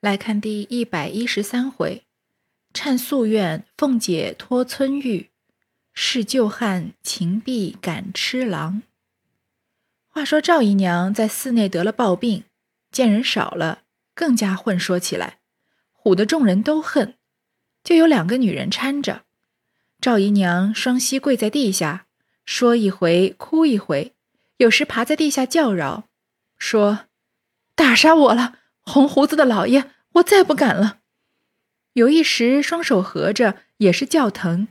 [0.00, 2.04] 来看第一百一十三回，
[2.72, 5.30] 忏夙愿，凤姐托村玉，
[5.92, 8.82] 是旧汉秦婢赶痴郎。
[10.06, 12.44] 话说赵姨娘在寺内得了暴病，
[12.92, 13.82] 见人少了，
[14.14, 15.40] 更加混说起来，
[16.04, 17.14] 唬得众人都恨。
[17.82, 19.22] 就有两个女人搀着
[20.00, 22.06] 赵姨娘，双膝跪在地下，
[22.44, 24.14] 说一回哭一回，
[24.58, 26.04] 有时爬在地下叫嚷，
[26.56, 27.06] 说
[27.74, 28.58] ：“打杀我了！”
[28.88, 31.00] 红胡子的老爷，我再不敢了。
[31.92, 34.68] 有一时，双手合着，也是叫疼，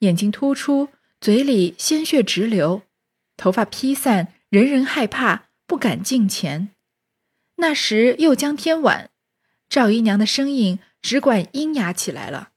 [0.00, 0.90] 眼睛突出，
[1.20, 2.82] 嘴里鲜血直流，
[3.36, 6.68] 头发披散，人人害怕，不敢近前。
[7.56, 9.08] 那时又将天晚，
[9.70, 12.50] 赵姨娘的声音只管阴哑起来了，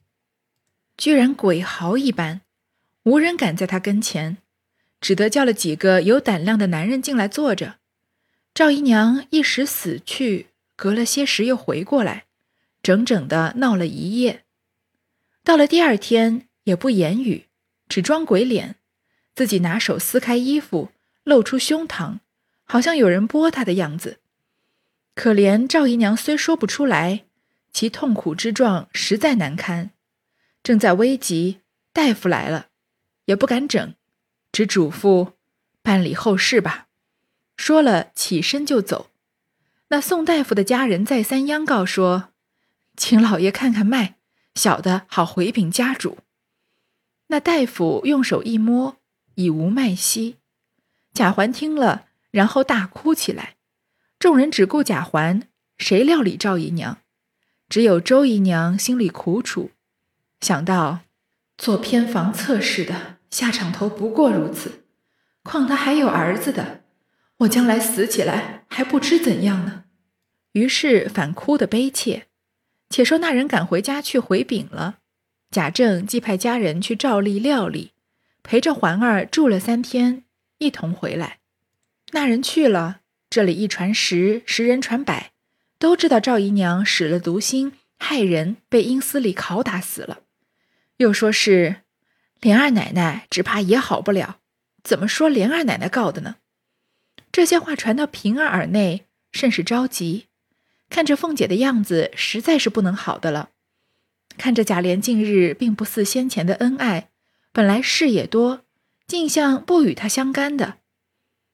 [0.97, 2.41] 居然鬼嚎一般，
[3.03, 4.37] 无人敢在她跟前，
[4.99, 7.77] 只得叫了几个有胆量的男人进来坐着。
[8.53, 10.47] 赵姨娘一时死去。
[10.79, 12.23] 隔了些时，又回过来，
[12.81, 14.45] 整整的闹了一夜。
[15.43, 17.47] 到了第二天，也不言语，
[17.89, 18.77] 只装鬼脸，
[19.35, 20.91] 自己拿手撕开衣服，
[21.25, 22.19] 露出胸膛，
[22.63, 24.19] 好像有人剥他的样子。
[25.15, 27.25] 可怜赵姨娘虽说不出来，
[27.73, 29.91] 其痛苦之状实在难堪。
[30.63, 31.59] 正在危急，
[31.91, 32.67] 大夫来了，
[33.25, 33.93] 也不敢整，
[34.53, 35.33] 只嘱咐
[35.81, 36.87] 办理后事吧。
[37.57, 39.07] 说了，起身就走。
[39.89, 42.29] 那宋大夫的家人再三央告说
[42.95, 44.15] ：“请老爷看看脉，
[44.53, 46.19] 小的好回禀家主。”
[47.27, 48.97] 那大夫用手一摸，
[49.35, 50.37] 已无脉息。
[51.13, 53.55] 贾环听了，然后大哭起来。
[54.19, 56.99] 众人只顾贾环，谁料理赵姨娘？
[57.67, 59.71] 只有周姨娘心里苦楚，
[60.41, 60.99] 想到
[61.57, 64.83] 做偏房侧室的下场头不过如此，
[65.43, 66.83] 况他还有儿子的。
[67.39, 69.85] 我将来死起来还不知怎样呢，
[70.51, 72.27] 于是反哭得悲切。
[72.89, 74.97] 且说那人赶回家去回禀了，
[75.51, 77.91] 贾政即派家人去照例料理，
[78.43, 80.23] 陪着环儿住了三天，
[80.57, 81.39] 一同回来。
[82.11, 85.31] 那人去了，这里一传十，十人传百，
[85.77, 90.23] 都知道赵姨娘使了毒心害人，被阴司里拷打死了。
[90.97, 91.83] 又说是
[92.41, 94.39] 莲二奶奶只怕也好不了，
[94.83, 96.37] 怎么说莲二奶奶告的呢？
[97.31, 100.25] 这些话传到平儿耳内，甚是着急。
[100.89, 103.49] 看着凤姐的样子，实在是不能好的了。
[104.37, 107.09] 看着贾琏近日并不似先前的恩爱，
[107.51, 108.61] 本来事也多，
[109.05, 110.77] 竟像不与他相干的。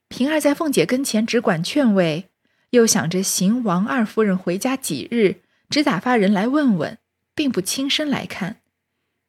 [0.08, 2.28] 平儿在凤姐跟前只管劝慰，
[2.70, 6.98] 又想着邢王二夫人回家几日，只打发人来问问，
[7.34, 8.60] 并不亲身来看。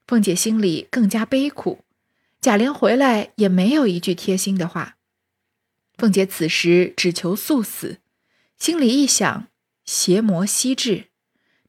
[0.05, 1.79] 凤姐心里更加悲苦。
[2.39, 4.96] 贾琏回来也没有一句贴心的话。
[5.97, 7.97] 凤姐此时只求速死，
[8.59, 9.47] 心里一想，
[9.83, 11.05] 邪魔悉至。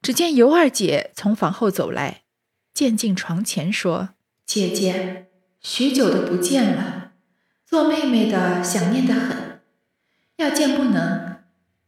[0.02, 2.24] 只见尤二姐从房后走来，
[2.74, 4.10] 渐进床前说
[4.44, 5.28] ：“姐姐，
[5.62, 7.12] 许久的不见了，
[7.64, 9.62] 做妹妹的想念的很，
[10.36, 11.38] 要见不能。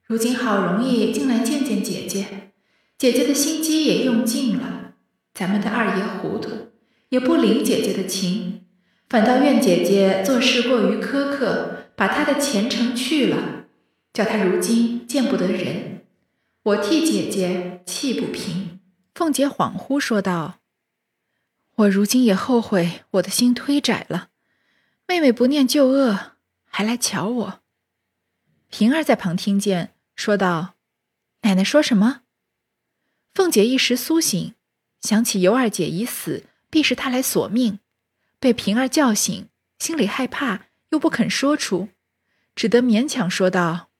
[0.07, 2.53] 如今好容易进来见见姐姐，
[2.97, 4.95] 姐姐的心机也用尽了。
[5.35, 6.73] 咱们的二爷糊涂，
[7.11, 8.65] 也不领姐姐的情，
[9.11, 13.67] 反倒怨姐姐做事过于苛刻。”把他的前程去了，
[14.15, 16.07] 叫他如今见不得人，
[16.63, 18.81] 我替姐姐气不平。
[19.15, 20.61] 凤姐恍惚说道
[21.77, 24.31] ：“我如今也后悔我的心忒窄了，
[25.07, 27.61] 妹妹不念旧恶，还来瞧我。”
[28.71, 30.77] 平儿在旁听见，说道
[31.45, 32.23] ：“奶奶说什么？”
[33.35, 34.55] 凤姐一时苏醒，
[35.03, 37.81] 想起尤二姐已死，必是她来索命，
[38.39, 40.70] 被平儿叫醒，心里害怕。
[40.91, 41.89] 又不肯说出，
[42.55, 43.91] 只得勉强说道：“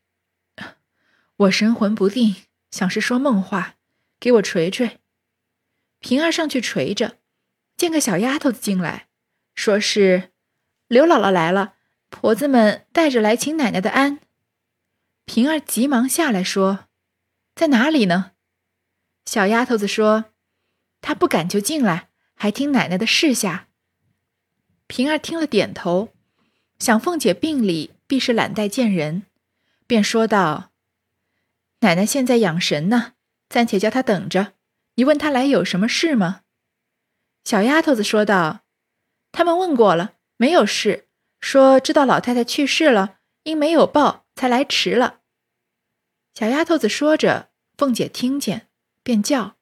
[1.37, 2.37] 我神魂不定，
[2.71, 3.77] 想是说梦话，
[4.21, 5.01] 给我捶捶。”
[6.01, 7.19] 平儿上去捶着，
[7.77, 9.09] 见个小丫头子进来，
[9.55, 10.31] 说是
[10.89, 11.75] 刘姥姥来了，
[12.09, 14.21] 婆子们带着来请奶奶的安。
[15.25, 16.87] 平儿急忙下来说
[17.55, 18.33] ：“在哪里呢？”
[19.27, 20.33] 小丫头子说
[21.01, 23.69] ：“她不敢就进来，还听奶奶的示下。”
[24.89, 26.13] 平儿听了，点头。
[26.81, 29.25] 想凤姐病里必是懒怠见人，
[29.87, 30.73] 便说道
[31.81, 33.13] ：“奶奶现在养神呢，
[33.51, 34.55] 暂且叫她等着。
[34.95, 36.41] 你问她来有什么事吗？”
[37.45, 38.63] 小丫头子说道
[39.31, 41.07] ：“他们问过了，没有事，
[41.39, 45.21] 说知道老太太去世了，因没有报才来迟了。”
[46.33, 48.69] 小丫头子说着，凤姐听见，
[49.03, 49.57] 便叫：“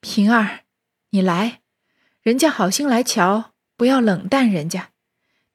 [0.00, 0.64] 平儿，
[1.10, 1.62] 你来，
[2.20, 4.90] 人家好心来瞧，不要冷淡人家。”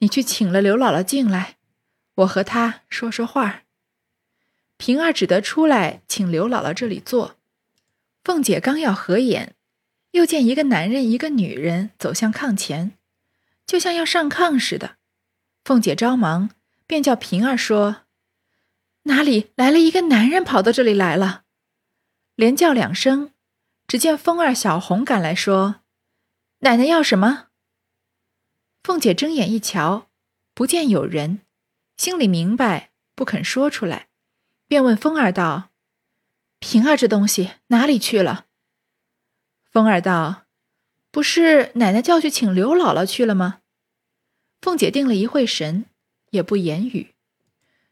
[0.02, 1.58] 你去请了刘姥姥进来，
[2.16, 3.64] 我和她说说话。
[4.78, 7.38] 平儿只得出来请刘姥姥这里坐。
[8.24, 9.56] 凤姐刚要合眼，
[10.12, 12.98] 又见一个男人一个女人走向炕前，
[13.68, 14.98] 就像要上炕似的。
[15.64, 16.50] 凤姐着忙，
[16.88, 17.98] 便叫平儿说
[19.06, 21.44] ：“哪里来了一个男人跑到这里来了？”
[22.36, 23.32] 连叫两声，
[23.86, 25.82] 只见凤儿、小红赶来说
[26.62, 27.50] ：“奶奶要什么？”
[28.84, 30.08] 凤姐睁眼一瞧，
[30.54, 31.42] 不见有人，
[31.98, 34.08] 心里明白，不肯说出来，
[34.68, 35.70] 便问风儿道。
[36.60, 38.46] 平儿这东西哪里去了？
[39.72, 40.44] 风儿道
[41.12, 43.60] ：“不是奶奶叫去请刘姥姥去了吗？”
[44.62, 45.86] 凤姐定了一会神，
[46.32, 47.14] 也不言语。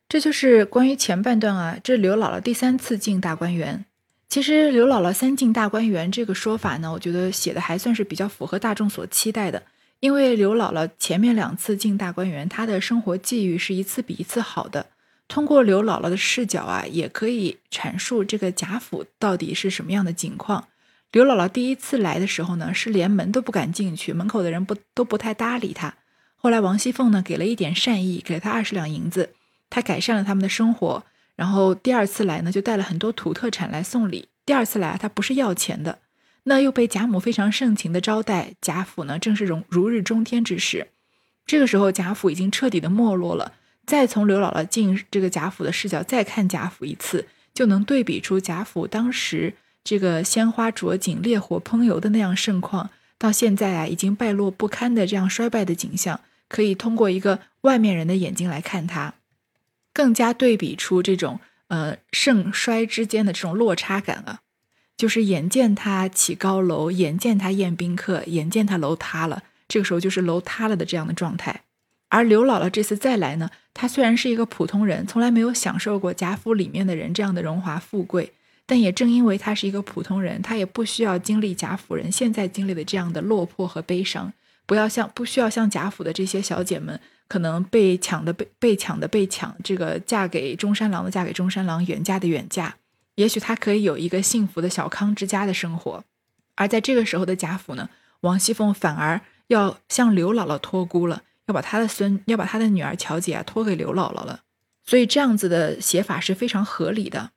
[0.08, 1.80] 这就是关于前半段啊。
[1.84, 3.86] 这刘姥姥第三次进大观园。
[4.28, 9.64] 其实刘姥姥三进大观园这个说法呢，我觉得写的还算是比较符合大众所期待的。
[10.00, 14.88] 因为刘姥姥前面两次进大观园，她的生活际遇是一次比一次好的。
[15.28, 20.68] 通过刘姥姥的视角啊，也可以阐述这个贾府到底是什么样的景况。
[21.12, 25.96] 刘姥姥第一次来的时候呢，是连门都不敢进去，门口的人不都不太搭理她。
[26.36, 29.34] 后来王熙凤呢，给了一点善意，给了她二十两银子，
[29.70, 31.04] 她改善了他们的生活。
[31.36, 34.30] 然后第二次来呢，就带了很多土特产来送礼。
[34.46, 36.00] 第二次来，她不是要钱的，
[36.50, 38.56] 那又被贾母非常盛情的招待。
[38.60, 40.88] 贾府呢，正是如如日中天之时。
[41.46, 43.54] 这个时候，贾府已经彻底的没落了。
[43.86, 49.54] 再从刘姥姥进这个贾府的视角再看贾府一次，就能对比出贾府当时
[49.84, 59.14] 这个鲜花着锦、烈火烹油的那样盛况，到现在啊已经败落不堪的这样衰败的景象，可以通过一个外面人的眼睛来看它，
[59.94, 64.40] 更加对比出这种呃盛衰之间的这种落差感啊，
[65.00, 71.62] 就是眼见他起高楼，眼见他宴宾客，眼见他楼塌了，这个时候就是楼塌了的这样的状态。
[72.10, 78.34] 而刘姥姥这次再来呢，她虽然是一个普通人，从来没有享受过贾府里面的人这样的荣华富贵，
[78.66, 84.34] 但也正因为她是一个普通人，她也不需要经历贾府人现在经历的这样的落魄和悲伤，
[84.66, 87.00] 不要像不需要像贾府的这些小姐们，
[87.30, 92.76] 可能被抢的被被抢的被抢，这个嫁给中山狼的嫁给中山狼，远嫁的远嫁，
[93.20, 96.06] 也许他可以有一个幸福的小康之家的生活，
[96.56, 97.90] 而在这个时候的贾府呢，
[98.22, 101.24] 王熙凤反而要向刘姥姥托孤了。
[101.48, 104.42] 要把他的孙，要把他的女儿乔姐啊托给刘姥姥了，
[104.86, 107.32] 所以这样子的写法是非常合理的。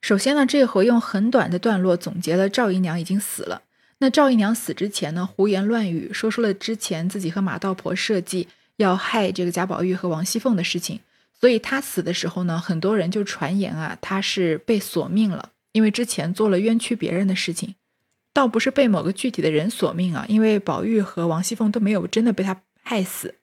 [0.00, 3.62] 首先呢，这回用很短的段落总结了赵姨娘已经死了。
[3.98, 11.00] 那赵姨娘死之前呢，胡言乱语，说出了之前自己和马道婆设计要害这个贾宝玉和王熙凤的事情。
[11.40, 17.74] 所以他死的时候呢，很多人就传言啊，他是被索命了，因为之前做了冤屈别人的事情，
[18.32, 23.36] 倒不是被某个具体的人索命啊，因为宝玉和王熙凤都没有真的被他害死。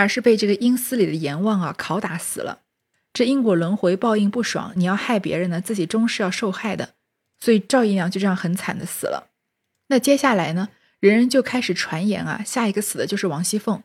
[0.00, 2.60] 而是被这个阴司里的阎王啊拷打死了，
[3.12, 6.90] 这因果轮回报应不爽，你要害别人呢，自己终是要受害的，
[7.40, 9.30] 所以赵姨娘就这样很惨的死了。
[9.88, 10.68] 那接下来呢，
[11.00, 13.82] 人人就开始传言啊，下一个死的就是王熙凤，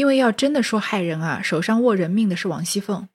[0.00, 3.06] 因为要真的说害人啊，手上握人命的是王熙凤，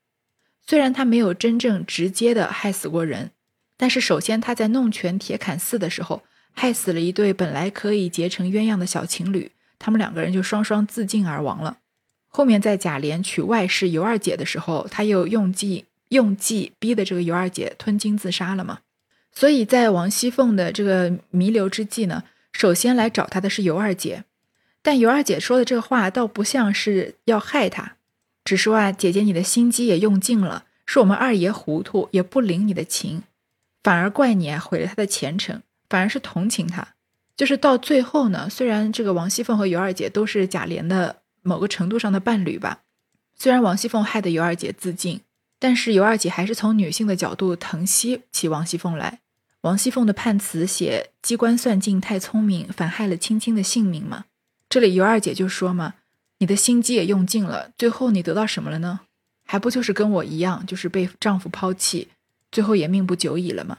[0.67, 3.31] 虽然她没有真正直接的害死过人，
[3.75, 6.21] 但是首先她在弄权铁槛寺的时候，
[6.53, 11.79] 害死了一对本来可以结成鸳鸯的小情侣，他们两个人就双双自尽而亡了。
[12.27, 18.81] 后面在贾琏娶外室尤二姐的时候，他又用计用计逼的这个尤二姐吞金自杀了嘛。
[19.33, 22.23] 所以在王熙凤的这个弥留之际呢，
[22.53, 24.23] 首先来找她的是尤二姐，
[24.85, 27.93] 但尤二姐说的这话倒不像是要害她，
[28.43, 33.23] 只说啊，姐姐你的心机也用尽了，是我们二爷糊涂，也不领你的情，
[33.81, 36.89] 反而怪你啊毁了他的前程，反而是同情他。
[37.35, 41.23] 就是到最后呢，虽然这个王熙凤和尤二姐都是贾琏的。
[41.47, 42.79] 某个程度上的伴侣吧，
[43.37, 45.21] 虽然王熙凤害得尤二姐自尽，
[45.59, 49.19] 但是尤二姐还是从女性的角度疼惜起王熙凤来。
[49.61, 54.25] 王熙凤的判词写机关算尽太聪明，反害了青青的性命嘛。
[54.75, 55.93] 这里尤二姐就说嘛
[56.39, 58.99] ：“你的心机也用尽了，最后你得到什么了呢？
[59.45, 62.09] 还不就是跟我一样，就是被丈夫抛弃，
[62.51, 63.77] 最后也命不久矣了吗？”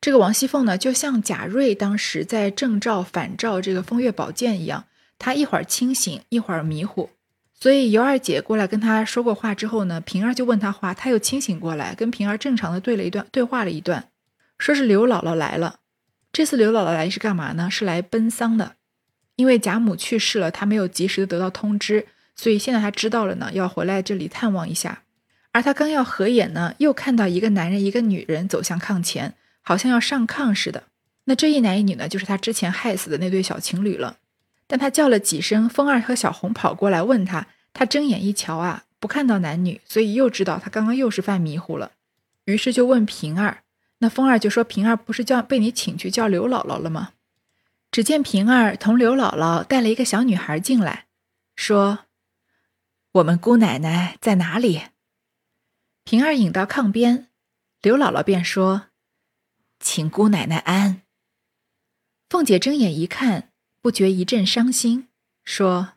[0.00, 4.86] 这个王熙凤呢，就像贾瑞当时在正照反照这个风月宝鉴一样。
[5.18, 7.10] 她一会儿清醒，一会儿迷糊，
[7.52, 14.08] 所以尤二姐过来跟她说过话之后呢，平儿就问她话，她又清醒过来，跟平儿正常的对了一段对话了一段，
[14.56, 15.80] 说是刘姥姥来了。
[16.32, 17.70] 这次刘姥姥来是干嘛呢？
[17.70, 18.76] 是来奔丧的，
[19.40, 22.06] 因为贾母去世了，他没有及时的得到通知，
[22.36, 25.02] 所以现在他知道了呢，要回来这里探望一下。
[25.52, 29.32] 而他刚要合眼呢，又看到一个男人一个女人走向炕前，
[29.62, 30.82] 好像要上炕似的。
[31.24, 34.18] 那这一男一女呢，就是他之前害死的那对小情侣了。
[34.66, 41.92] 但他叫了几声，风儿和小红跑过来问他，他睁眼一瞧啊，不看到男女，所以又知道他刚刚又是犯迷糊了，
[42.44, 43.62] 于是就问平儿
[44.00, 47.12] ：“那风儿就说：“平儿不是叫被你请去叫刘姥姥了吗？”
[47.90, 51.08] 只见平儿同刘姥姥带了一个小女孩进来，
[51.56, 52.06] 说
[53.12, 54.82] ：“我们姑奶奶在哪里？”
[56.04, 57.28] 平儿引到炕边，
[57.82, 58.86] 刘姥姥便说
[59.80, 61.02] ：“请姑奶奶安。”
[62.30, 65.08] 凤姐睁眼一看，不觉一阵伤心，
[65.42, 65.94] 说：“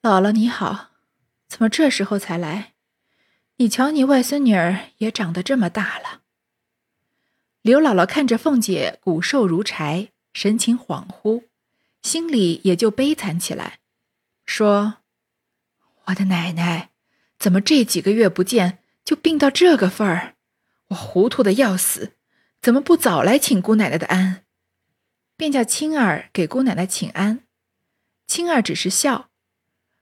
[0.00, 0.90] 姥姥你好，
[1.48, 2.74] 怎么这时候才来？
[3.56, 6.22] 你瞧你外孙女儿也长得这么大了。”
[7.62, 11.44] 刘姥姥看着凤姐骨瘦如柴，神情恍惚，
[12.02, 13.80] 心里也就悲惨起来，
[14.46, 14.98] 说
[16.06, 16.90] ：“我的奶奶，
[17.38, 20.34] 怎么这几个月不见就病到这个份儿？
[20.88, 22.14] 我糊涂的要死，
[22.60, 24.44] 怎么不早来请姑奶奶的安？”
[25.36, 27.44] 便叫青儿给姑奶奶请安。
[28.26, 29.30] 青儿只是笑，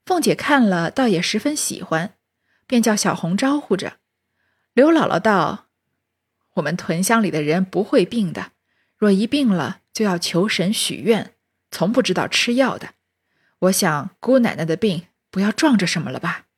[0.04, 2.14] 凤姐看了倒也十分喜欢，
[2.66, 3.98] 便叫小红招呼着。
[4.72, 5.64] 刘姥姥道。
[6.54, 8.52] 我们屯乡里的人不会病的，
[8.96, 11.32] 若一病了就要求神许愿，
[11.70, 12.92] 从不知道吃药的。
[13.60, 16.48] 我想姑奶奶的病不要撞着什么了吧？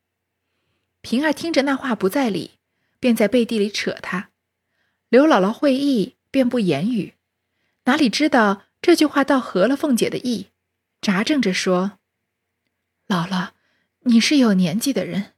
[0.99, 2.59] 平儿听着那话不在理，
[2.99, 4.31] 便在背地里扯他。
[5.07, 7.13] 刘姥姥会意，便不言语。
[7.85, 10.47] 哪里知道这句话倒合了凤姐的意，
[10.99, 11.99] 扎正着说
[13.07, 13.51] ：“姥姥，
[13.99, 15.31] 你是有年纪的人，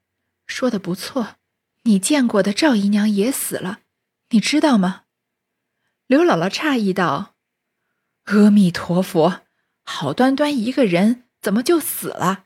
[0.48, 1.36] 说的不错。
[1.84, 3.81] 你见过的赵姨娘也死了。”
[4.34, 5.03] 你知道吗？
[6.08, 7.30] 刘姥姥诧异道
[8.25, 9.42] ：“阿弥陀佛，
[9.84, 12.46] 好端端一个人，怎么就死了？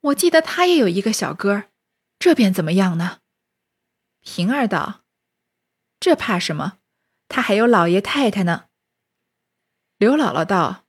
[0.00, 1.64] 我记得他也有一个小哥，
[2.18, 3.20] 这便怎么样呢？”
[4.22, 5.04] 平儿道
[5.98, 6.78] ：“这怕什么？
[7.28, 8.66] 他还有老爷太太呢。”
[9.98, 10.84] 刘姥姥道：“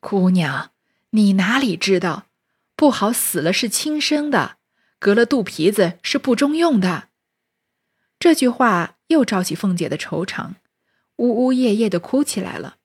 [0.00, 0.72] 姑娘，
[1.10, 2.26] 你哪里知道？
[2.74, 4.58] 不好死了是亲生的，
[4.98, 7.08] 隔了肚皮子是不中用的。”
[8.18, 8.94] 这句话。
[9.08, 10.56] 又招起凤姐的愁肠，
[11.18, 12.78] 呜呜咽咽的哭起来了。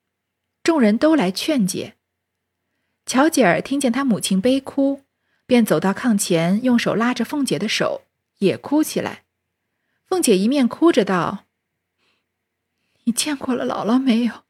[0.63, 1.97] 众人都来劝解。
[3.05, 5.03] 巧姐儿听见她母亲悲哭，
[5.45, 8.03] 便走到炕前，用手拉着凤姐的手，
[8.37, 9.25] 也哭起来。
[10.05, 11.45] 凤姐一面哭着道
[13.05, 14.43] ：“你见过了姥姥没有？”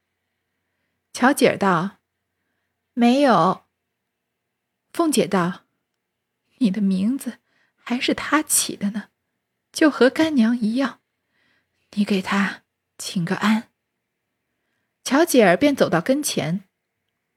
[1.13, 1.97] 巧姐儿道
[2.93, 3.63] ：“没有。”
[4.91, 5.61] 凤姐道
[6.59, 7.39] ：“你的名字
[7.75, 9.09] 还是她起的呢，
[9.71, 10.99] 就和干娘一样。”
[11.93, 12.63] 你给她
[12.97, 13.70] 请个安。
[15.11, 16.63] 乔姐儿便走到跟前，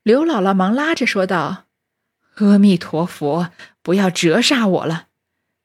[0.05, 1.65] 刘姥姥忙拉着说道
[2.39, 3.51] ：“阿弥陀佛，
[3.83, 5.09] 不要折煞我了。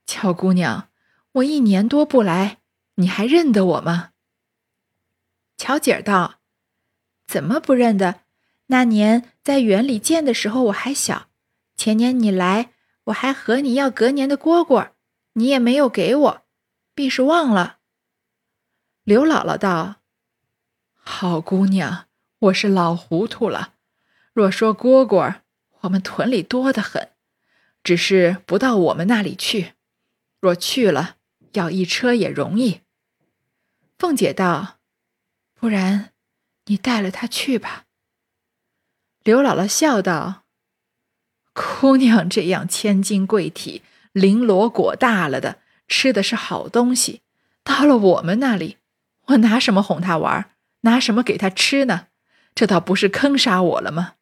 [0.08, 0.90] 乔姑娘，
[1.34, 2.58] 我一年多不来，
[2.96, 4.10] 你还认得我吗？”
[5.56, 6.40] 乔姐儿道
[7.30, 8.22] ：“怎么不认得？
[8.66, 11.28] 那年在园里见的时候我还小，
[11.78, 12.72] 前年你来，
[13.04, 14.94] 我还和你要隔年的蝈蝈，
[15.34, 16.42] 你也没有给我，
[16.96, 17.78] 必是忘了。”
[19.06, 19.98] 刘姥姥道
[21.12, 22.06] ：“好姑娘，
[22.38, 23.74] 我是老糊涂了。
[24.32, 25.42] 若说蝈蝈，
[25.82, 27.10] 我们屯里多得很，
[27.84, 29.74] 只是不到我们那里去。
[30.40, 31.18] 若去了，
[31.54, 32.82] 要一车也容易。”
[33.98, 34.78] 凤姐道
[35.60, 36.12] ：“不然，
[36.68, 37.86] 你带了他去吧。”
[39.24, 40.44] 刘姥姥笑道
[41.52, 43.82] ：“姑娘这样千金贵体、
[44.14, 47.24] 绫罗裹大了的，吃的是好东西，
[47.64, 48.78] 到了我们那里。”
[49.30, 50.52] 我拿什么哄他玩？
[50.82, 52.08] 拿什么给他吃呢？
[52.56, 54.16] 这倒不是坑杀我了吗？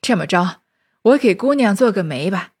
[0.00, 0.62] 这么着，
[1.02, 2.52] 我给姑娘做个媒吧。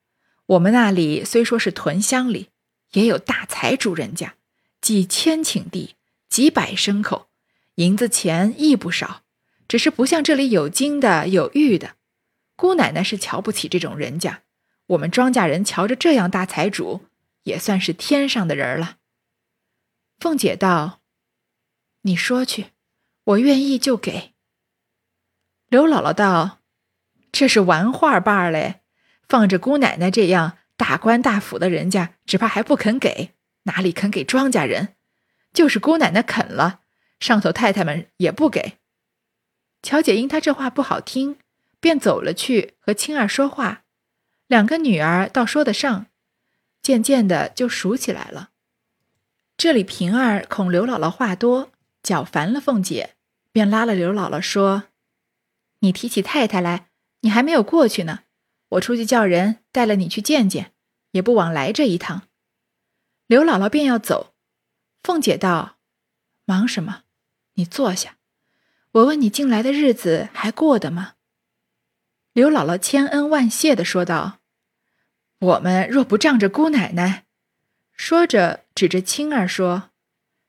[0.46, 2.50] 我们那里虽说是屯乡里，
[2.92, 4.34] 也有大财主人家，
[4.80, 5.96] 几千顷地，
[6.28, 7.28] 几百牲口，
[7.76, 9.22] 银子钱亦不少。
[9.66, 11.96] 只是不像这里有金的，有玉的。
[12.56, 14.42] 姑奶奶是瞧不起这种人家。
[14.88, 17.02] 我们庄稼人瞧着这样大财主。”
[17.48, 18.98] 也算是天上的人了。
[20.20, 21.00] 凤姐道
[22.02, 22.66] ：“你说去，
[23.24, 24.34] 我愿意就给。”
[25.68, 26.60] 刘姥姥道
[27.32, 28.80] ：“这是玩话罢了，
[29.28, 34.94] 放着姑奶奶这样大官大府的人家，只怕还不肯给，哪里肯给庄稼人？
[35.52, 36.82] 就是姑奶奶肯了，
[37.18, 38.78] 上头太太们也不给。”
[39.82, 41.38] 乔姐因她这话不好听，
[41.78, 43.84] 便走了去和青儿说话，
[44.48, 46.06] 两个女儿倒说得上。
[46.82, 48.50] 渐渐的就熟起来了。
[49.56, 53.16] 这里平儿恐刘姥姥话多，搅烦了凤姐，
[53.50, 54.84] 便拉了刘姥姥说
[55.80, 56.90] ：“你提起太太来，
[57.22, 58.20] 你还没有过去呢。
[58.68, 60.72] 我出去叫人带了你去见见，
[61.10, 62.28] 也不枉来这一趟。”
[63.26, 64.34] 刘姥姥便要走，
[65.02, 65.78] 凤姐道
[66.46, 67.02] ：“忙什么？
[67.54, 68.16] 你坐下。
[68.92, 71.14] 我问你近来的日子还过得吗？”
[72.32, 74.37] 刘姥姥千恩万谢的说道。
[75.40, 77.24] 我们若不仗着姑奶奶，
[77.92, 79.90] 说着指着青儿说：“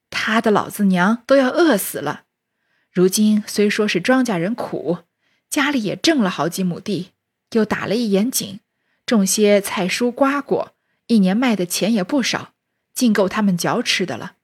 [0.09, 2.23] 他的老子娘都要饿死了。
[2.91, 4.99] 如今虽说是庄稼人苦，
[5.47, 7.11] 家里也挣了好几亩地，
[7.51, 8.59] 又打了一眼井，
[9.05, 12.53] 种些菜蔬瓜果，一年卖的钱也不少，
[12.95, 14.37] 尽够他们嚼吃的了。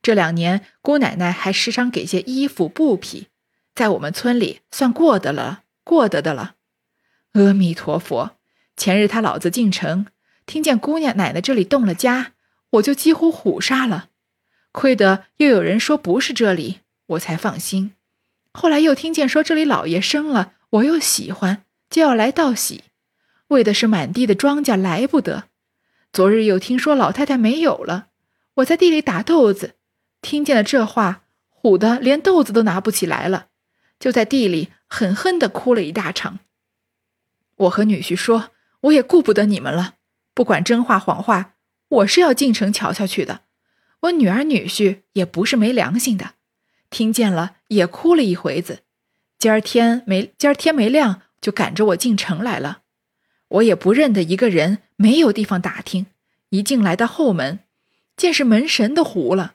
[0.00, 3.28] 这两年姑奶奶还时常给些衣服布匹，
[3.74, 6.54] 在我们村里算过得了，过得的了。
[7.32, 8.33] 阿弥陀佛！
[8.76, 10.06] 前日他老子进城，
[10.46, 12.32] 听见姑娘奶奶这里动了家，
[12.70, 14.08] 我就几乎虎杀了。
[14.72, 17.92] 亏得又有人说不是这里。”我才放心。
[18.50, 22.84] 后来又听见说这里老爷生了，我又喜欢，就要来道喜，
[23.48, 25.44] 为的是满地的庄稼来不得。
[26.14, 28.06] 昨日又听说老太太没有了，
[28.54, 29.74] 我在地里打豆子，
[30.22, 31.24] 听见了这话，
[31.60, 33.48] 唬得连豆子都拿不起来了，
[34.00, 36.38] 就在地里狠狠地哭了一大场。
[37.56, 38.50] 我和女婿说，
[38.84, 39.94] 我也顾不得你们了，
[40.34, 41.54] 不管真话谎话，
[41.88, 43.42] 我是要进城瞧瞧去的。
[44.00, 46.34] 我女儿女婿也不是没良心的。
[46.90, 48.80] 听见了也哭了一回子，
[49.38, 52.82] 今儿天没今儿天没亮就赶着我进城来了。
[53.48, 56.06] 我也不认得一个人，没有地方打听。
[56.50, 57.60] 一进来到后门，
[58.16, 59.54] 见是门神都糊了。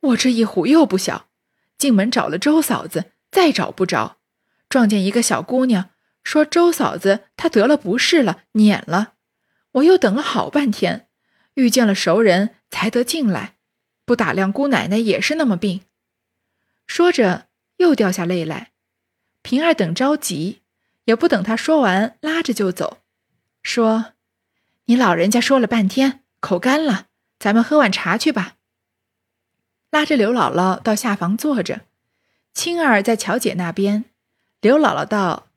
[0.00, 1.26] 我这一唬又不小，
[1.76, 4.16] 进门找了周嫂子，再找不着，
[4.68, 5.90] 撞见一个小姑娘，
[6.22, 9.14] 说周嫂子她得了不适了，撵了。
[9.72, 11.08] 我又等了好半天，
[11.54, 13.54] 遇见了熟人才得进来，
[14.04, 15.82] 不打量姑奶奶也是那么病。
[16.86, 17.46] 说着，
[17.76, 18.72] 又掉下泪来。
[19.42, 20.62] 平儿等着急，
[21.04, 22.98] 也不等他说完，拉着就走，
[23.62, 24.12] 说
[24.86, 27.06] ：“你老人家说了半天，口干了，
[27.38, 28.56] 咱们喝碗茶去吧。”
[29.90, 31.82] 拉着刘姥姥到下房坐着。
[32.52, 34.04] 青儿在乔姐那边。
[34.60, 35.48] 刘姥姥道：“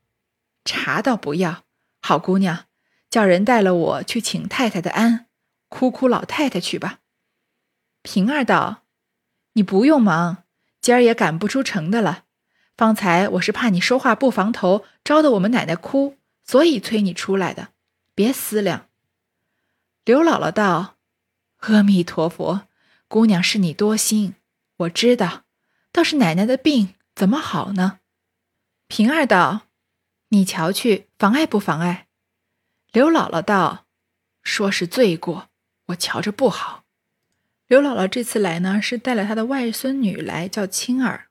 [0.66, 1.64] 茶倒不要，
[2.02, 2.66] 好姑娘，
[3.10, 5.28] 叫人带了我去请太太的安，
[5.70, 7.00] 哭哭老太太去吧。”
[8.04, 8.84] 平儿道
[9.54, 10.44] ：“你不用忙。”
[10.82, 12.26] 今儿也赶不出城的了。
[12.76, 17.70] 方才我是怕你说话不防头，招得我们奶奶哭，所以催你出来的。
[18.14, 18.90] 别思量。
[20.04, 20.98] 刘姥姥道
[21.64, 22.68] ：“阿弥陀佛，
[23.08, 24.36] 姑娘是你多心，
[24.76, 25.44] 我知道。
[25.94, 28.00] 倒是奶奶的病怎么好呢？”
[28.90, 29.68] 平儿道
[30.34, 32.08] ：“你瞧去，妨碍不妨碍？”
[32.92, 33.86] 刘姥姥道
[34.42, 35.50] ：“说是罪过，
[35.88, 36.84] 我瞧着不好。”
[37.68, 41.28] 刘姥姥这次来呢，是带了她的外孙女来，叫青儿。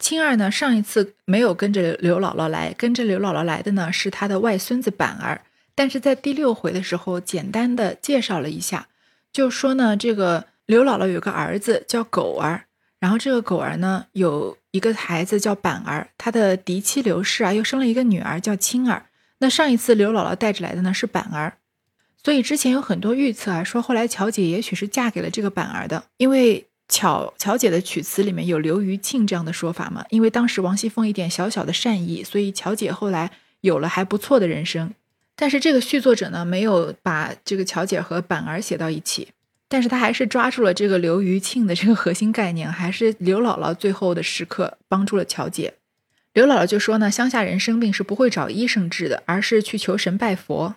[0.00, 5.42] 青儿呢，上一次没有跟着刘姥姥来，跟着刘姥姥来的呢是她的外孙子板儿。
[5.76, 8.88] 但是在第六回的时候，简单的介绍了一下，
[9.32, 12.66] 就说呢，这个刘姥姥有个儿子叫狗儿，
[13.04, 19.04] 然后这个狗儿呢有一个孩子叫板儿，他的嫡妻刘氏啊又生了一个女儿叫青儿。
[19.40, 21.58] 那上一次刘姥姥带着来的呢是板儿。
[22.22, 30.02] 所以之前有很多预测啊，说后来乔姐也许是嫁给了这个板儿的，因为巧乔姐的曲词里面有刘余庆这样的说法嘛。
[30.08, 34.94] 因为当时王熙凤一点小小的善意，所以乔姐后来有了还不错的人生。
[35.36, 39.28] 但是这个续作者呢，没有把这个乔姐和板儿写到一起，
[39.68, 45.74] 但是他还是抓住了这个刘余庆的这个核心概念，还是刘姥姥最后的时刻帮助了乔姐。
[46.32, 50.74] 刘姥姥就说呢，乡下人生病是不会找医生治的，而是去求神拜佛。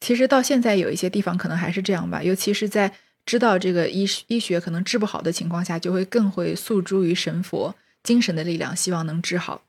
[0.00, 2.92] 其实到现在有一些地方可能还是这样吧，尤其是在
[3.24, 9.62] 知道这个医医学可能治不好的情况下，就会更会诉诸于神佛精神的力量，希望能治好。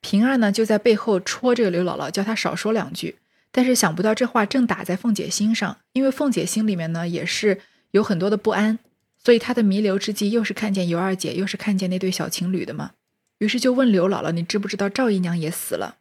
[0.00, 3.16] 平儿呢就在背后戳这个刘姥姥，叫她少说两句。
[3.50, 8.78] 但是想不到这话正打在凤姐心上，因为凤姐心里面呢也是有很多的不安，
[9.22, 12.92] 所以他的弥留之际又是看见尤二姐，又是看见那对小情侣的嘛，
[13.38, 15.96] 于是就问刘姥姥：“你知不知道赵姨娘也死了？”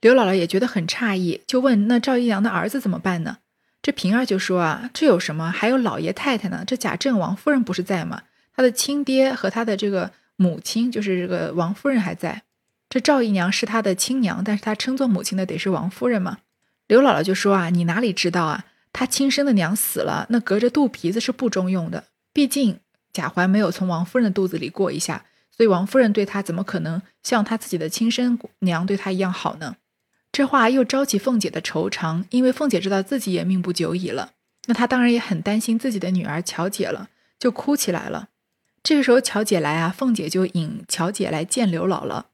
[0.00, 3.38] 刘姥姥也觉得很诧异，就问：“那赵姨娘的儿子怎么办呢？”
[3.80, 5.50] 这平儿就说：“啊，这有什么？
[5.50, 6.64] 还有老爷太太呢。
[6.66, 8.22] 这贾政王夫人不是在吗？
[8.54, 12.42] 他的亲爹和他的这个母亲，就是这个王夫人还在。
[12.88, 16.38] 这赵姨娘是他的亲娘，但是他称作母亲的得是王夫人嘛。”
[16.88, 18.64] 刘姥姥就说：“啊，你哪里知道啊？
[18.92, 22.04] 他亲生的娘死了，那隔着肚皮子是不中用的。
[22.32, 22.80] 毕竟
[23.12, 29.76] 贾环没有从王夫人的肚子里过一下，所以王夫人对他怎么可能像他自己的亲生娘对他一样好呢？”
[30.32, 34.32] 这话又招起凤姐的惆怅，因为凤姐知道自己也命不久矣了，
[34.66, 38.30] 那她当然也很担心自己的女儿乔姐了，就哭起来了。
[38.82, 42.24] 这个时候乔姐来啊，凤姐就引乔姐来见刘姥姥。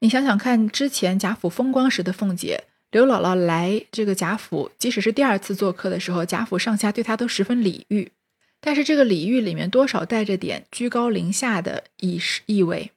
[0.00, 8.12] 你想想看，之前贾府风光时的凤姐，刘姥姥来这个贾府，即使是第二次做客的时候，贾府上下对她都十分礼遇，
[8.60, 12.90] 但是这个礼遇里面多少带着点居高临下的意意味，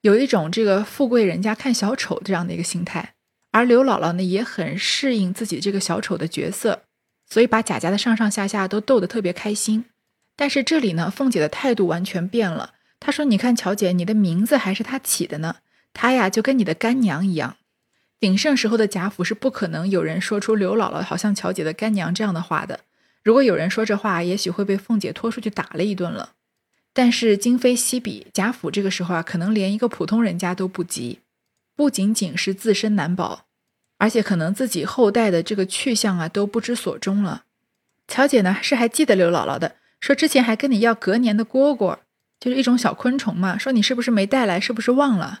[0.00, 3.14] 有一种这个富贵人家看小丑这样的一个心态。
[3.52, 6.82] 而刘姥姥呢，也很适应自己这个小丑的角色，
[7.30, 9.84] 所以把贾家的上上下下都逗得特别开心。
[10.34, 12.74] 但是这里呢，凤姐的态度完全变了。
[12.98, 15.58] 她说：“你看，乔姐，你的名字还是她起的呢。
[15.94, 17.56] 她呀，就跟你的干娘一样。
[18.20, 22.80] 鼎盛时候的贾府是不可能有人说出刘姥姥好像乔姐的干娘这样的话的。
[23.22, 26.32] 如果有人说这话，也许会被凤姐拖出去打了一顿了。
[26.92, 31.20] 但是今非昔比，贾府这个时候啊，可能连一个普通人家都不及。
[31.76, 33.44] 不仅仅是自身难保，
[33.98, 37.44] 而且可能自己后代的这个去向啊，都不知所终了。
[38.08, 41.98] 乔姐呢，是还记得刘姥姥的。”说之前还跟你要隔年的蝈蝈，
[42.38, 43.58] 就是一种小昆虫嘛。
[43.58, 45.40] 说你是不是没带来，是不是忘了？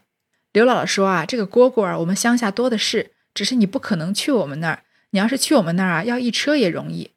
[0.52, 4.82] 刘姥姥说啊，这个蝈蝈啊，我们乡下多的是，只是你不可能去我们那儿。
[5.10, 7.12] 你要是去我们那儿啊，要一车也容易。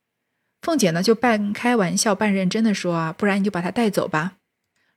[0.61, 4.33] 凤姐呢就半开玩笑半认真的说啊，不然你就把它带走吧。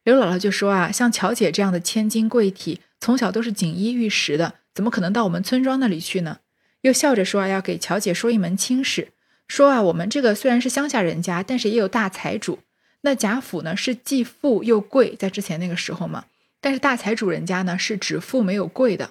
[0.02, 6.38] 刘姥姥就说啊，像乔姐这样的千金贵体，从小都是锦衣玉食的，怎么可能到我们村庄那里去呢？
[6.82, 9.08] 又笑着说啊，要给乔姐说一门亲事。
[9.48, 12.58] 说啊，我们这个虽然是乡下人家，但是也有大财主。
[13.00, 16.24] 那贾府呢是既富又贵，在之前那个时候嘛。
[16.64, 19.10] 但是大财主人家呢是只富没有贵的，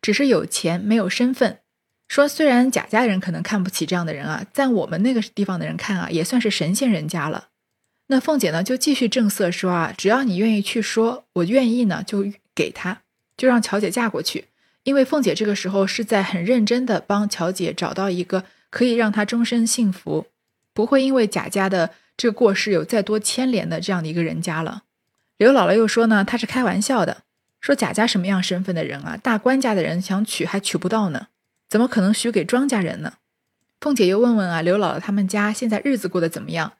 [0.00, 1.58] 只是有钱没有身份。
[2.08, 7.48] 说虽然贾家人可能看不起这样的人啊，在我们那个地方的人看啊，也算是神仙人家了。
[8.06, 13.02] 那凤姐呢就继续正色说啊，只要你愿意去说，我愿意呢就给他，
[13.36, 14.46] 就让乔姐嫁过去。
[14.84, 18.44] 因为凤姐这个时候是在很认真的帮乔姐找到一个。
[18.68, 20.26] 可以让她终身幸福，
[20.74, 24.82] 不会因为贾家的这个过世有再多牵连的这样的一个人家了。
[25.38, 27.22] 刘姥姥又说呢，她是开玩笑的，
[27.60, 31.28] 说贾家什么样身份的人啊，大官家的人想娶还娶不到呢，
[31.68, 33.14] 怎么可能许给庄稼人呢？
[33.80, 36.72] 凤姐又问问啊，刘姥姥他们家现在日子过得怎么样？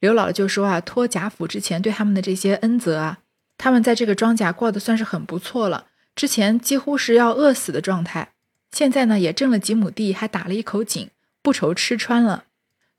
[0.00, 3.18] 刘姥姥就说啊，托贾府之前对他们的这些恩泽啊，
[3.56, 8.32] 他们在这个庄稼过得算是很不错了，之前几乎是要饿死的状态，
[8.70, 11.10] 现在呢也挣了几亩地，还打了一口井。
[11.40, 12.44] 不愁吃穿了，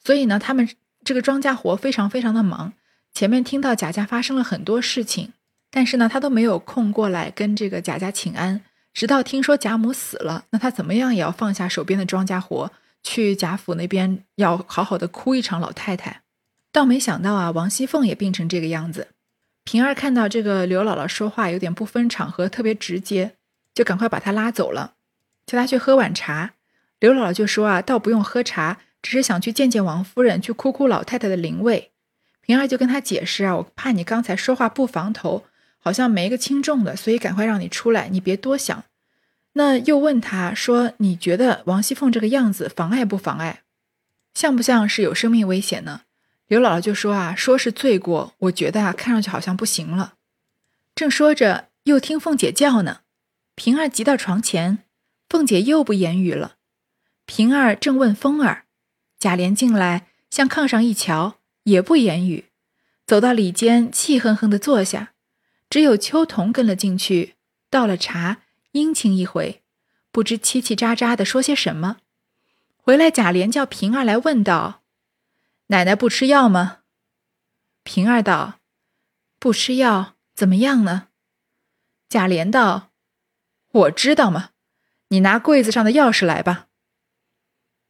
[0.03, 0.67] 所以呢，他们
[1.03, 2.73] 这个庄稼活非常非常的忙。
[3.13, 5.33] 前面听到贾家发生了很多事情，
[5.69, 8.61] 但是呢，他都没有空过来跟这个贾家请安。
[8.93, 12.71] 直到听说贾母死了，那他怎么样也要放下手边的庄稼活，
[13.03, 16.21] 去贾府那边要好好的哭一场老太太。
[16.71, 19.09] 倒没想到啊，王熙凤也病成这个样子。
[19.63, 23.35] 平儿看到这个刘姥姥说话有点不分场合，特别直接，
[23.73, 24.93] 就赶快把她拉走了，
[25.45, 26.53] 叫她去喝碗茶。
[26.99, 31.91] 刘姥姥就说啊，倒不用喝茶，只是想去见见王夫人，去哭哭老太太的灵位。
[32.49, 35.45] 平儿就跟他解释啊，我怕你刚才说话不防头，
[35.77, 38.85] 好像没个轻重的，所以赶快让你出来，你别多想。
[39.53, 43.61] 那又问他说，你觉得王熙凤这个样子妨碍不妨碍？
[44.33, 46.01] 像不像是有生命危险呢？
[46.47, 50.15] 刘姥姥就说啊，说是罪过，我觉得啊，看上去好像不行了。
[50.95, 53.01] 正说着，又听凤姐叫呢。
[53.53, 54.79] 平儿急到床前，
[55.29, 56.55] 凤姐又不言语了。
[57.27, 58.63] 平儿正问风儿，
[59.19, 62.49] 贾琏进来，向炕上一瞧，也不言语，
[63.05, 65.13] 走到里间，气哼哼的坐下。
[65.69, 67.35] 只有秋桐跟了进去，
[67.69, 68.41] 倒了茶，
[68.71, 69.61] 殷勤一回，
[70.11, 71.97] 不知叽叽喳喳的说些什么。
[72.77, 74.81] 回来，贾琏叫平儿来问道
[75.67, 76.79] ：“奶奶不吃药吗？”
[77.83, 78.59] 平儿道
[79.37, 81.09] ：“不吃药，怎么样呢？”
[82.09, 82.89] 贾琏道
[83.71, 84.49] ：“我知道嘛？
[85.09, 86.67] 你拿柜子上的钥匙来吧。”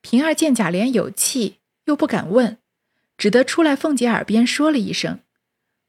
[0.02, 2.58] 平儿见贾琏有气，又不敢问，
[3.20, 5.20] 只得出来凤姐耳边说了一声。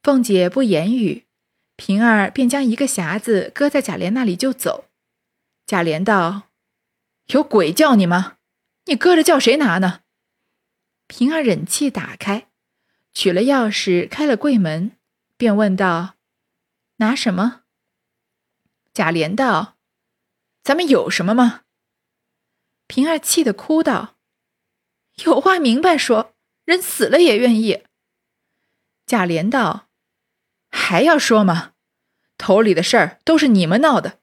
[0.03, 1.27] 凤姐不言语，
[1.77, 4.87] 平儿便将一个匣子搁在贾琏那里就走。
[5.65, 6.49] 贾琏道
[7.33, 8.39] ：“有鬼叫你吗？
[8.87, 10.01] 你搁着叫谁拿呢？”
[11.07, 12.49] 平儿忍气打开，
[13.15, 14.97] 取了钥匙开了柜门，
[15.37, 16.17] 便问道
[16.97, 17.63] ：“拿什么？”
[18.93, 19.77] 贾琏道
[20.65, 21.63] ：“咱们有什么吗？”
[22.89, 24.17] 平儿气得哭道
[25.25, 26.35] ：“有话明白说，
[26.71, 27.83] 人死了也愿意。”
[29.05, 29.89] 贾琏道
[30.71, 31.73] ：“还要说吗？
[32.39, 34.21] 头里的事儿都是你们闹的。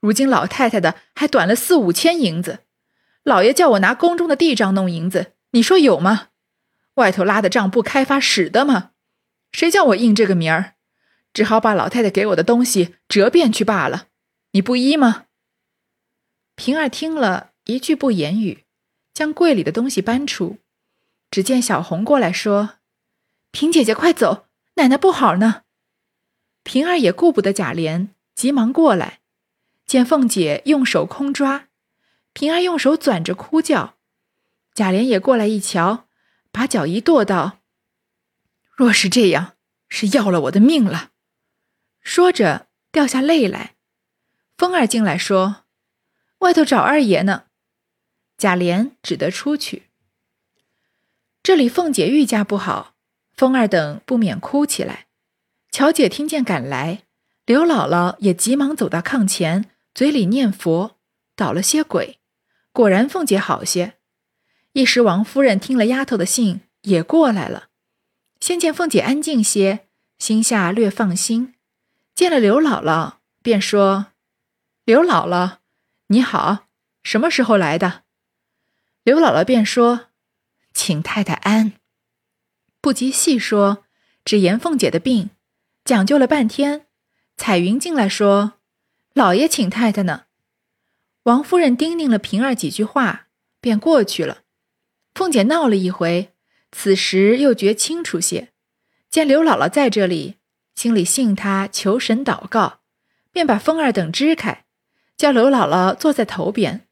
[0.00, 2.60] 如今老太太的还短了四五千银子，
[3.22, 6.28] 老爷叫我拿宫中的地账弄银子，你说有吗？
[6.94, 8.92] 外头拉的账不开发使的吗？
[9.52, 10.74] 谁叫我应这个名儿？
[11.34, 14.06] 只好把老太太给我的东西折变去罢了。
[14.52, 15.26] 你不依吗？”
[16.54, 17.50] 平儿听了。
[17.66, 18.64] 一句不言语，
[19.14, 20.58] 将柜里的东西搬出。
[21.30, 22.78] 只见小红过来说
[23.52, 25.62] ：“平姐姐快走，奶奶不好呢。”
[26.64, 29.20] 平儿也顾不得贾琏，急忙过来，
[29.86, 31.68] 见凤姐用手空抓，
[32.32, 33.96] 平儿用手攥着哭叫。
[34.74, 36.08] 贾琏也过来一瞧，
[36.50, 37.60] 把脚一跺道
[38.76, 39.56] ：“若是这样，
[39.88, 41.10] 是要了我的命了。”
[42.02, 43.76] 说着掉下泪来。
[44.56, 45.64] 凤儿进来说
[46.40, 47.44] ：“外头找二爷呢。”
[48.36, 49.89] 贾琏只得出去。
[51.42, 52.94] 这里凤姐愈加不好，
[53.34, 55.06] 凤儿等不免哭起来。
[55.70, 57.04] 乔姐听见赶来，
[57.46, 60.98] 刘姥姥也急忙走到炕前，嘴里念佛，
[61.34, 62.18] 捣了些鬼，
[62.72, 63.94] 果然凤姐好些。
[64.72, 67.68] 一时王夫人听了丫头的信，也过来了。
[68.40, 71.54] 先见凤姐安静些，心下略放心。
[72.14, 74.08] 见了刘姥姥，便说
[74.84, 75.58] ：“刘姥姥，
[76.08, 76.66] 你好，
[77.02, 78.02] 什么时候来的？”
[79.02, 80.08] 刘姥姥便说
[80.80, 81.74] ：“请太太安。”
[82.80, 83.84] 不及细说，
[84.24, 85.28] 只言凤姐的病，
[85.84, 86.86] 讲究了半天。
[87.36, 88.54] 彩云进来说
[89.12, 90.24] ：“老爷请太太呢。”
[91.24, 93.26] 王夫人叮咛了平儿几句话，
[93.60, 94.38] 便过去了。
[95.14, 96.32] 凤姐闹了一回，
[96.72, 98.48] 此时又觉清楚些，
[99.10, 100.36] 见刘姥姥在这里，
[100.74, 102.80] 心里信她，求神祷告，
[103.30, 104.64] 便把凤儿等支开，
[105.18, 106.88] 叫刘姥姥坐在头边。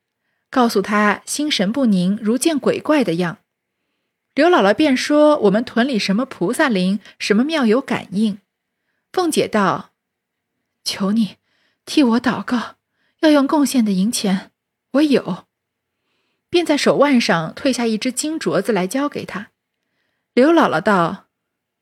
[0.51, 3.38] 告诉她心神不宁，如见鬼怪的样。
[4.38, 8.38] 刘姥姥便说：“我们屯里什么菩萨灵，什么庙有感应。”
[9.12, 9.90] 凤姐道
[10.85, 11.38] ：“求你
[11.85, 12.77] 替我祷告，
[13.18, 14.53] 要用贡献的银钱，
[14.92, 15.46] 我有。”
[16.48, 19.48] 便在手腕上褪下一只金镯子来交给他。
[20.35, 21.27] 刘姥姥道：“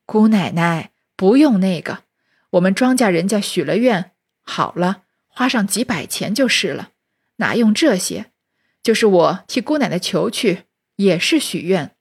[0.07, 2.05] 姑奶奶不用那个，
[2.49, 6.89] 我们庄稼人家许了愿，好了，花上几百钱就是了，
[7.35, 8.31] 哪用这些？”
[8.81, 10.63] 就是我替姑奶奶求去，
[10.95, 11.95] 也是许愿。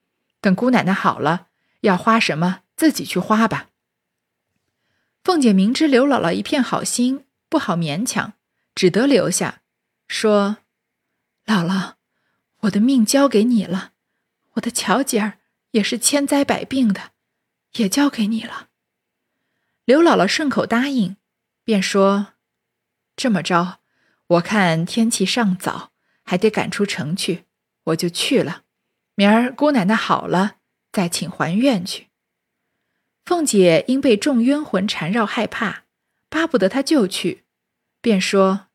[0.47, 1.49] 等姑奶奶好了，
[1.81, 3.71] 要花什么自己去花吧。
[5.25, 8.35] 凤姐明知刘姥姥一片好心，不好勉强，
[8.73, 9.63] 只得留下，
[10.07, 10.59] 说
[11.47, 11.95] ：“姥姥，
[12.61, 13.91] 我的命交给你了，
[14.53, 15.39] 我的巧姐儿
[15.73, 17.11] 也是千灾百病的，
[17.73, 18.69] 也交给你了。”
[19.85, 21.17] 刘姥姥顺口答应，
[21.65, 22.35] 便说
[23.17, 23.81] ：“这么着，
[24.29, 25.91] 我看天气尚早。”
[26.23, 27.47] 还得赶出城去，
[27.85, 28.66] 我就去了。
[29.17, 30.59] 明儿姑奶奶好了，
[30.93, 32.09] 再请还愿去。
[33.25, 35.85] 凤姐因被众冤魂缠绕，害怕，
[36.29, 37.45] 巴不得他就去，
[38.01, 38.69] 便说：“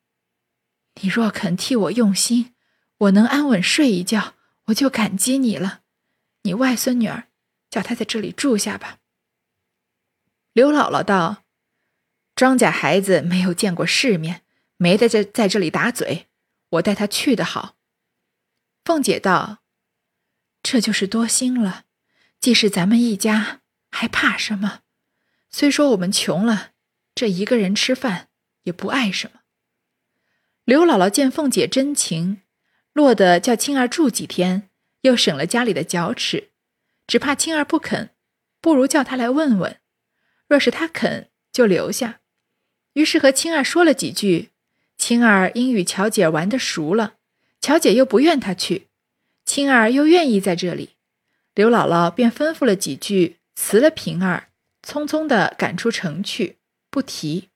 [1.02, 2.54] 你若肯替我用心，
[2.98, 4.34] 我能安稳睡一觉，
[4.66, 5.82] 我就感激你了。
[6.42, 7.28] 你外孙女儿，
[7.70, 8.98] 叫她在这里住下吧。”
[10.54, 11.44] 刘姥姥道
[12.36, 14.42] ：“庄稼孩子没有见过世面，
[14.78, 16.28] 没得在在这里打嘴。”
[16.72, 17.76] 我带他去的好。
[18.84, 19.60] 凤姐道
[20.64, 21.86] ：“这就是多心了。
[22.40, 24.82] 既是咱们一家，还怕什么？
[25.50, 26.72] 虽说我们穷了，
[27.14, 28.30] 这一个人吃饭
[28.64, 29.42] 也不碍什么。”
[30.66, 32.42] 刘姥姥见凤姐真情，
[32.94, 34.70] 落得叫青儿住几天，
[35.02, 36.52] 又省了家里的脚齿，
[37.08, 38.12] 只怕青儿不肯，
[38.62, 39.80] 不如叫他来问问。
[40.48, 42.22] 若是他肯，就留下。
[42.94, 44.50] 于是和青儿说了几句。
[44.98, 47.16] 青儿因与乔姐玩的熟了，
[47.60, 48.90] 乔姐又不愿她去，
[49.46, 50.92] 青儿又愿意在这里，
[51.54, 54.50] 刘姥姥便吩咐了几句，辞了平儿，
[54.86, 56.58] 匆匆的赶出城去，
[56.90, 57.50] 不提。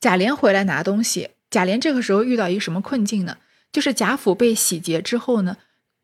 [0.00, 3.38] 贾琏回来拿东西，贾琏这个时候遇到一个什么困境呢？
[3.72, 5.56] 就是贾府被洗劫之后呢，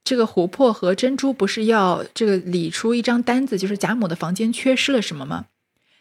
[0.02, 5.46] 这个琥珀和珍珠不是要这个理出一张单子，就是贾母的房间缺失了什么吗？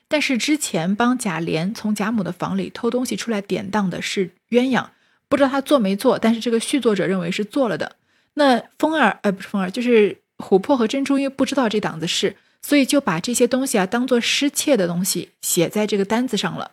[0.08, 4.88] 但是之前帮贾琏从贾母的房里偷东西出来典当的是鸳鸯，
[5.30, 7.96] 不知道他做没做，但是这个续作者认为是做了的。
[8.36, 16.72] 那风儿，呃，不是风儿，就是琥珀和珍珠，因为不知道这档子事，所以就把这些东西啊当做失窃的东西写在这个单子上了。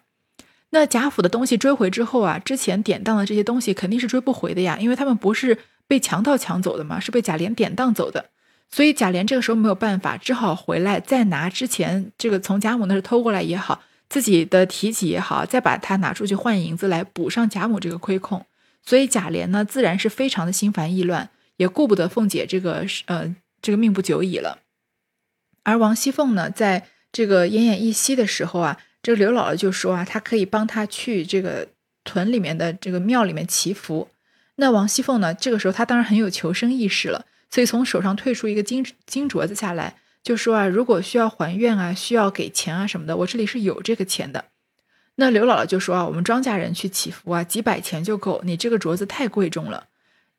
[0.71, 8.31] 那贾府的东西追回之后啊，之前典当的这些东西肯定是追不回的呀，因为他们不是被强盗抢走的嘛，是被贾琏典当走的。
[8.71, 18.45] 所以贾琏这个时候没有办法，只好回来再拿之前这个从贾母那儿偷过来也好，自己的提己也好，再把它拿出去换银子来补上贾母这个亏空。
[18.83, 24.59] 所以贾琏呢，自然是非常的心烦意乱，也顾不得凤姐这个呃这个命不久矣了。
[25.63, 31.69] 而王熙凤呢，在这个奄奄一息的时候啊，这个刘姥姥就说啊，她可以帮她去这个
[32.05, 34.09] 屯里面的这个庙里面祈福。
[34.57, 37.25] 那王熙凤呢，这个时候她当然很有求生意识了。
[37.51, 44.47] 所以从手上退出一个金金镯子下来，就说啊，如果需要还愿啊，需要给钱啊什么的，我这里是有这个钱的。
[45.17, 49.89] 那刘姥姥就说啊，我们庄稼人去祈福啊，几百钱就够，你这个镯子太贵重了。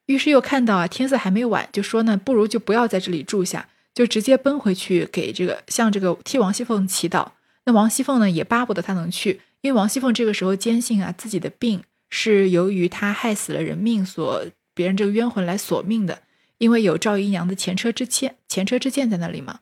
[0.08, 7.30] 于是又看到啊，天色还没晚，就说呢，不如就不要在这里住下，就直接奔回去给这个向这个替王熙凤祈祷。
[7.66, 16.24] 那王熙凤呢，也巴不得她能去，因为王熙凤这个时候坚信啊，自己的病是由于她害死了人命所别人这个冤魂来索命的。
[16.58, 19.60] 因为有赵姨娘的前车之鉴，前车之鉴在那里嘛。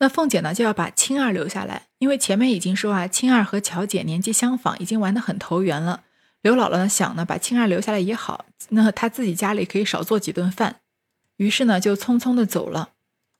[0.00, 6.02] 那凤姐呢就要把青儿留下来，因为前面已经说啊，青儿和乔姐年纪相仿，已经玩得很投缘了。
[6.40, 10.76] 刘姥姥呢想呢，把青儿留下来也好，那她自己家里可以少做几顿饭。
[11.36, 12.90] 于是呢就匆匆的走了。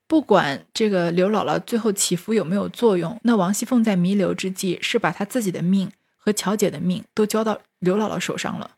[0.06, 8.72] 不管这个刘姥姥最后祈福有没有作用，那王熙凤在弥留之际是把她自己的命和巧姐的命都交到刘姥姥手上了。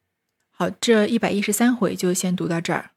[0.53, 2.92] 好，这一百一十三回就先读到这儿。